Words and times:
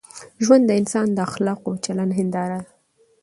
ژوند 0.43 0.63
د 0.67 0.71
انسان 0.79 1.07
د 1.13 1.17
اخلاقو 1.27 1.67
او 1.69 1.73
چلند 1.85 2.11
هنداره 2.19 2.57
ده. 2.63 2.69